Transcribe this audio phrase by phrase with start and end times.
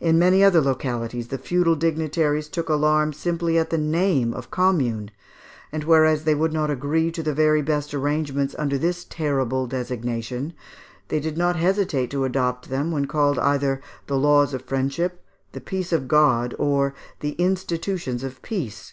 [0.00, 5.10] In many other localities the feudal dignitaries took alarm simply at the name of Commune,
[5.72, 10.52] and whereas they would not agree to the very best arrangements under this terrible designation,
[11.08, 15.60] they did not hesitate to adopt them when called either the "laws of friendship," the
[15.62, 18.92] "peace of God," or the "institutions of peace."